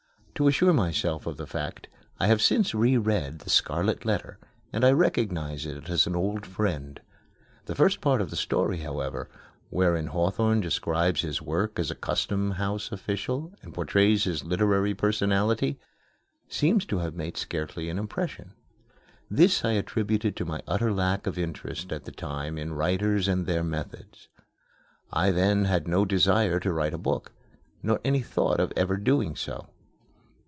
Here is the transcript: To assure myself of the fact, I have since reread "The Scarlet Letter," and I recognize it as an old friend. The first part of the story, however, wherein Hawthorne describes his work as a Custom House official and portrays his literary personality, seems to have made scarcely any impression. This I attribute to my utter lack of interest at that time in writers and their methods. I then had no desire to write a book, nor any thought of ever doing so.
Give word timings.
To 0.35 0.47
assure 0.47 0.73
myself 0.73 1.27
of 1.27 1.37
the 1.37 1.45
fact, 1.45 1.87
I 2.19 2.25
have 2.25 2.41
since 2.41 2.73
reread 2.73 3.39
"The 3.39 3.49
Scarlet 3.51 4.05
Letter," 4.05 4.39
and 4.73 4.83
I 4.83 4.89
recognize 4.91 5.67
it 5.67 5.87
as 5.87 6.07
an 6.07 6.15
old 6.15 6.47
friend. 6.47 6.99
The 7.65 7.75
first 7.75 8.01
part 8.01 8.21
of 8.21 8.31
the 8.31 8.35
story, 8.35 8.77
however, 8.79 9.29
wherein 9.69 10.07
Hawthorne 10.07 10.59
describes 10.59 11.21
his 11.21 11.43
work 11.43 11.77
as 11.77 11.91
a 11.91 11.95
Custom 11.95 12.51
House 12.51 12.91
official 12.91 13.53
and 13.61 13.71
portrays 13.71 14.23
his 14.23 14.43
literary 14.43 14.95
personality, 14.95 15.77
seems 16.49 16.87
to 16.87 16.97
have 16.97 17.13
made 17.13 17.37
scarcely 17.37 17.87
any 17.87 17.99
impression. 17.99 18.53
This 19.29 19.63
I 19.63 19.73
attribute 19.73 20.35
to 20.37 20.43
my 20.45 20.63
utter 20.67 20.91
lack 20.91 21.27
of 21.27 21.37
interest 21.37 21.91
at 21.93 22.05
that 22.05 22.17
time 22.17 22.57
in 22.57 22.73
writers 22.73 23.27
and 23.27 23.45
their 23.45 23.63
methods. 23.63 24.27
I 25.13 25.29
then 25.29 25.65
had 25.65 25.87
no 25.87 26.03
desire 26.03 26.59
to 26.61 26.73
write 26.73 26.95
a 26.95 26.97
book, 26.97 27.31
nor 27.83 28.01
any 28.03 28.21
thought 28.23 28.59
of 28.59 28.73
ever 28.75 28.97
doing 28.97 29.35
so. 29.35 29.67